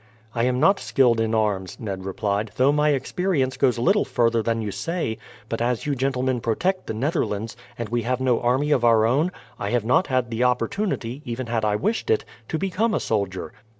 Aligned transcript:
"I 0.33 0.45
am 0.45 0.59
not 0.59 0.79
skilled 0.79 1.19
in 1.19 1.35
arms," 1.35 1.79
Ned 1.79 2.05
replied, 2.05 2.49
"though 2.55 2.71
my 2.71 2.89
experience 2.89 3.55
goes 3.55 3.77
a 3.77 3.83
little 3.83 4.03
further 4.03 4.41
than 4.41 4.59
you 4.59 4.71
say; 4.71 5.19
but 5.47 5.61
as 5.61 5.85
you 5.85 5.93
gentlemen 5.93 6.41
protect 6.41 6.87
the 6.87 6.95
Netherlands, 6.95 7.55
and 7.77 7.87
we 7.89 8.01
have 8.01 8.19
no 8.19 8.41
army 8.41 8.71
of 8.71 8.83
our 8.83 9.05
own, 9.05 9.31
I 9.59 9.69
have 9.69 9.85
not 9.85 10.07
had 10.07 10.31
the 10.31 10.43
opportunity, 10.43 11.21
even 11.23 11.45
had 11.45 11.63
I 11.63 11.75
wished 11.75 12.09
it, 12.09 12.25
to 12.47 12.57
become 12.57 12.95
a 12.95 12.99
soldier." 12.99 13.53